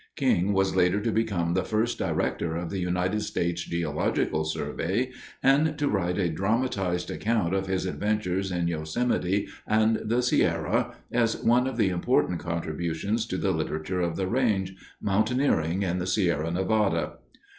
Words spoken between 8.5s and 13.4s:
in Yosemite and the Sierra as one of the important contributions to